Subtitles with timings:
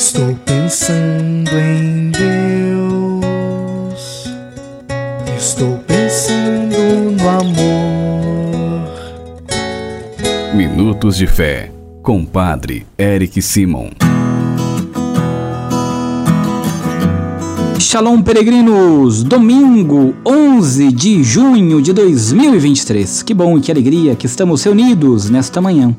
[0.00, 3.20] Estou pensando em Deus.
[5.36, 6.74] Estou pensando
[7.20, 8.88] no amor.
[10.54, 11.70] Minutos de Fé,
[12.02, 13.90] com Padre Eric Simon.
[17.78, 19.22] Shalom, peregrinos!
[19.22, 23.22] Domingo 11 de junho de 2023.
[23.22, 25.94] Que bom e que alegria que estamos reunidos nesta manhã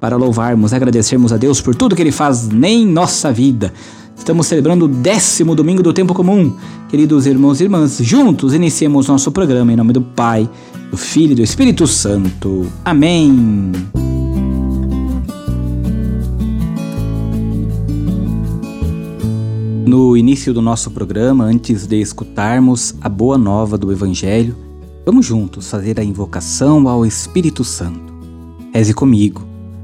[0.00, 3.72] para louvarmos agradecermos a Deus por tudo que Ele faz em nossa vida.
[4.16, 6.54] Estamos celebrando o décimo domingo do tempo comum.
[6.88, 10.48] Queridos irmãos e irmãs, juntos iniciemos nosso programa em nome do Pai,
[10.90, 12.66] do Filho e do Espírito Santo.
[12.84, 13.72] Amém.
[19.86, 24.54] No início do nosso programa, antes de escutarmos a boa nova do Evangelho,
[25.06, 28.12] vamos juntos fazer a invocação ao Espírito Santo.
[28.74, 29.47] Reze comigo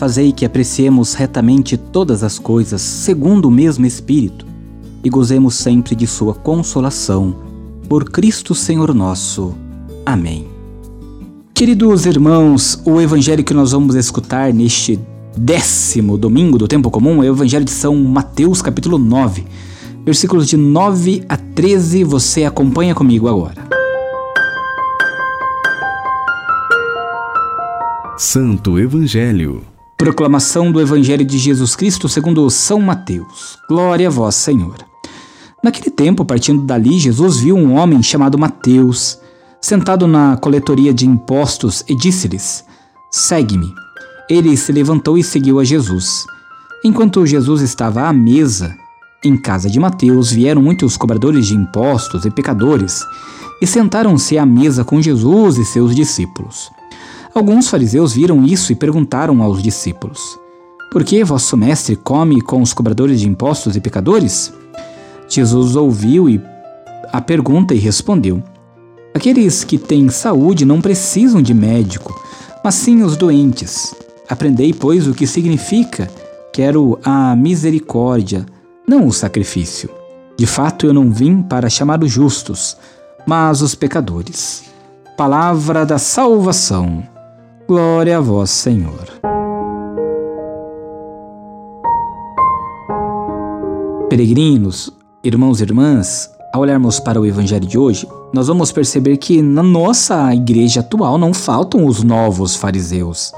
[0.00, 4.46] Fazei que apreciemos retamente todas as coisas segundo o mesmo Espírito
[5.04, 7.36] e gozemos sempre de Sua consolação.
[7.86, 9.54] Por Cristo Senhor nosso.
[10.06, 10.46] Amém.
[11.52, 14.98] Queridos irmãos, o evangelho que nós vamos escutar neste
[15.36, 19.44] décimo domingo do tempo comum é o evangelho de São Mateus, capítulo 9,
[20.02, 22.04] versículos de 9 a 13.
[22.04, 23.68] Você acompanha comigo agora.
[28.16, 29.62] Santo Evangelho
[30.00, 33.58] Proclamação do Evangelho de Jesus Cristo segundo São Mateus.
[33.68, 34.76] Glória a vós, Senhor.
[35.62, 39.18] Naquele tempo, partindo dali, Jesus viu um homem chamado Mateus,
[39.60, 42.64] sentado na coletoria de impostos, e disse-lhes:
[43.10, 43.70] Segue-me.
[44.26, 46.24] Ele se levantou e seguiu a Jesus.
[46.82, 48.74] Enquanto Jesus estava à mesa,
[49.22, 53.04] em casa de Mateus, vieram muitos cobradores de impostos e pecadores,
[53.60, 56.70] e sentaram-se à mesa com Jesus e seus discípulos.
[57.34, 60.38] Alguns fariseus viram isso e perguntaram aos discípulos:
[60.90, 64.52] Por que vosso mestre come com os cobradores de impostos e pecadores?
[65.28, 66.26] Jesus ouviu
[67.12, 68.42] a pergunta e respondeu:
[69.14, 72.20] Aqueles que têm saúde não precisam de médico,
[72.64, 73.94] mas sim os doentes.
[74.28, 76.10] Aprendei, pois, o que significa:
[76.52, 78.44] quero a misericórdia,
[78.86, 79.88] não o sacrifício.
[80.36, 82.76] De fato, eu não vim para chamar os justos,
[83.26, 84.64] mas os pecadores.
[85.16, 87.02] Palavra da salvação.
[87.70, 89.06] Glória a vós, Senhor.
[94.08, 94.90] Peregrinos,
[95.22, 99.62] irmãos e irmãs, ao olharmos para o Evangelho de hoje, nós vamos perceber que na
[99.62, 103.32] nossa igreja atual não faltam os novos fariseus,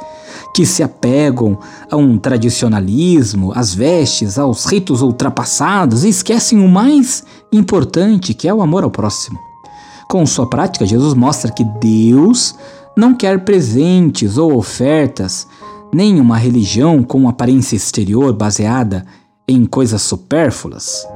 [0.55, 1.59] que se apegam
[1.91, 7.23] a um tradicionalismo, às vestes, aos ritos ultrapassados e esquecem o mais
[7.53, 9.39] importante, que é o amor ao próximo.
[10.09, 12.55] Com sua prática, Jesus mostra que Deus
[12.97, 15.47] não quer presentes ou ofertas,
[15.93, 19.05] nem uma religião com aparência exterior baseada
[19.49, 21.07] em coisas supérfluas,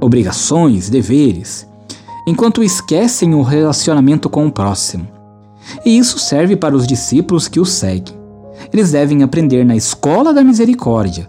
[0.00, 1.66] obrigações, deveres,
[2.26, 5.06] enquanto esquecem o relacionamento com o próximo.
[5.84, 8.18] E isso serve para os discípulos que o seguem.
[8.72, 11.28] Eles devem aprender na escola da misericórdia,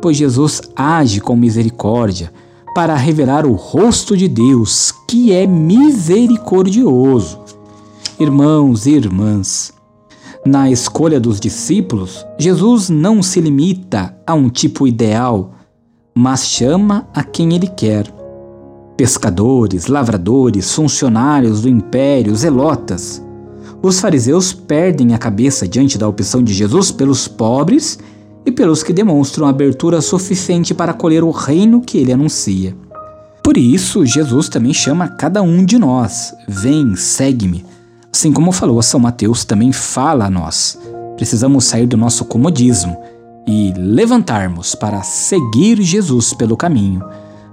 [0.00, 2.32] pois Jesus age com misericórdia
[2.74, 7.40] para revelar o rosto de Deus, que é misericordioso
[8.20, 9.72] irmãos e irmãs.
[10.44, 15.54] Na escolha dos discípulos, Jesus não se limita a um tipo ideal,
[16.14, 18.12] mas chama a quem ele quer.
[18.94, 23.24] Pescadores, lavradores, funcionários do império, zelotas.
[23.82, 27.98] Os fariseus perdem a cabeça diante da opção de Jesus pelos pobres
[28.44, 32.76] e pelos que demonstram abertura suficiente para acolher o reino que ele anuncia.
[33.42, 37.69] Por isso, Jesus também chama cada um de nós: Vem, segue-me
[38.20, 40.78] Assim como falou São Mateus, também fala a nós.
[41.16, 42.94] Precisamos sair do nosso comodismo
[43.48, 47.02] e levantarmos para seguir Jesus pelo caminho,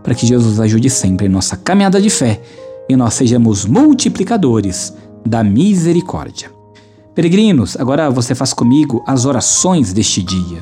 [0.04, 2.42] para que Jesus ajude sempre em nossa caminhada de fé
[2.90, 4.94] e nós sejamos multiplicadores
[5.26, 6.52] da misericórdia.
[7.16, 10.60] Peregrinos, agora você faz comigo as orações deste dia.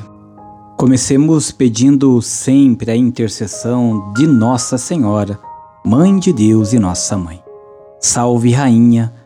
[0.76, 5.36] Comecemos pedindo sempre a intercessão de Nossa Senhora,
[5.84, 7.42] Mãe de Deus e Nossa Mãe.
[7.98, 9.25] Salve, Rainha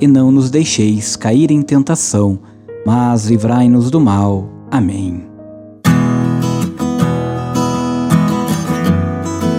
[0.00, 2.38] E não nos deixeis cair em tentação,
[2.84, 4.48] mas livrai-nos do mal.
[4.70, 5.24] Amém.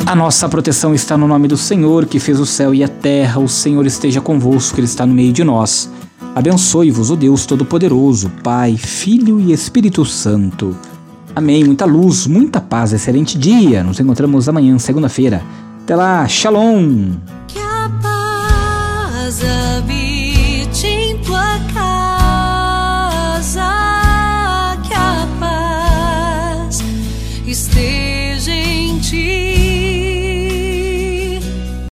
[0.05, 3.41] A nossa proteção está no nome do Senhor, que fez o céu e a terra.
[3.41, 5.89] O Senhor esteja convosco, Ele está no meio de nós.
[6.35, 10.75] Abençoe-vos o Deus Todo-Poderoso, Pai, Filho e Espírito Santo.
[11.35, 11.63] Amém.
[11.63, 13.83] Muita luz, muita paz, excelente dia.
[13.83, 15.41] Nos encontramos amanhã, segunda-feira.
[15.83, 17.11] Até lá, Shalom!